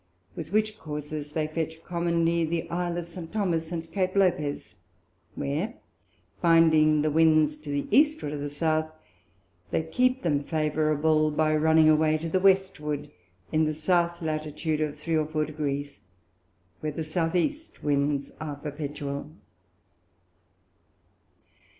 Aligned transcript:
with 0.35 0.51
which 0.51 0.79
Courses 0.79 1.33
they 1.33 1.45
fetch 1.45 1.83
commonly 1.83 2.43
the 2.43 2.67
Isle 2.71 2.97
of 2.97 3.05
St. 3.05 3.31
Thomas 3.31 3.71
and 3.71 3.91
Cape 3.91 4.15
Lopez, 4.15 4.73
where 5.35 5.75
finding 6.41 7.03
the 7.03 7.11
Winds 7.11 7.55
to 7.59 7.69
the 7.69 7.85
Eastward 7.95 8.33
of 8.33 8.39
the 8.39 8.49
South, 8.49 8.89
they 9.69 9.83
keep 9.83 10.23
them 10.23 10.43
favourable, 10.43 11.29
by 11.29 11.55
running 11.55 11.87
away 11.87 12.17
to 12.17 12.27
the 12.27 12.39
Westward 12.39 13.11
in 13.51 13.65
the 13.65 13.75
South 13.75 14.23
Latitude, 14.23 14.81
of 14.81 14.97
three 14.97 15.15
or 15.15 15.27
four 15.27 15.45
Degrees, 15.45 15.99
where 16.79 16.91
the 16.91 17.01
S. 17.01 17.35
E. 17.35 17.59
Winds 17.83 18.31
are 18.39 18.55
perpetual. 18.55 19.29